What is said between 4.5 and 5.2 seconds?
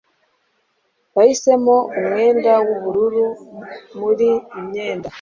imyenda